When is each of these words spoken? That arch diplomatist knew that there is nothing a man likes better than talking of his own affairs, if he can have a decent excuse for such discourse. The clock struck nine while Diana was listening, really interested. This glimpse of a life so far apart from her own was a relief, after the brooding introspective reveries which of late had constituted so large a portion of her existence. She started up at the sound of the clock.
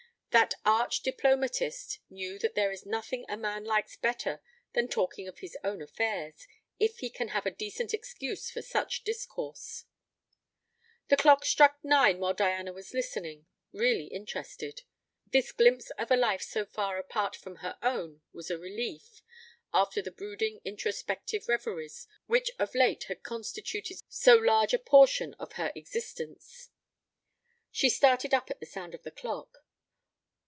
That 0.31 0.53
arch 0.63 1.01
diplomatist 1.03 1.99
knew 2.09 2.39
that 2.39 2.55
there 2.55 2.71
is 2.71 2.85
nothing 2.85 3.25
a 3.27 3.35
man 3.35 3.65
likes 3.65 3.97
better 3.97 4.41
than 4.71 4.87
talking 4.87 5.27
of 5.27 5.39
his 5.39 5.57
own 5.61 5.81
affairs, 5.81 6.47
if 6.79 6.99
he 6.99 7.09
can 7.09 7.27
have 7.29 7.45
a 7.45 7.51
decent 7.51 7.93
excuse 7.93 8.49
for 8.49 8.61
such 8.61 9.03
discourse. 9.03 9.83
The 11.09 11.17
clock 11.17 11.43
struck 11.43 11.83
nine 11.83 12.19
while 12.19 12.33
Diana 12.33 12.71
was 12.71 12.93
listening, 12.93 13.45
really 13.73 14.05
interested. 14.05 14.83
This 15.29 15.51
glimpse 15.51 15.89
of 15.97 16.09
a 16.09 16.15
life 16.15 16.41
so 16.43 16.65
far 16.65 16.97
apart 16.97 17.35
from 17.35 17.57
her 17.57 17.77
own 17.83 18.21
was 18.31 18.49
a 18.49 18.57
relief, 18.57 19.21
after 19.73 20.01
the 20.01 20.11
brooding 20.11 20.61
introspective 20.63 21.49
reveries 21.49 22.07
which 22.27 22.51
of 22.57 22.73
late 22.73 23.03
had 23.09 23.21
constituted 23.21 23.97
so 24.07 24.35
large 24.37 24.73
a 24.73 24.79
portion 24.79 25.33
of 25.33 25.51
her 25.53 25.73
existence. 25.75 26.69
She 27.69 27.89
started 27.89 28.33
up 28.33 28.49
at 28.49 28.61
the 28.61 28.65
sound 28.65 28.95
of 28.95 29.03
the 29.03 29.11
clock. 29.11 29.57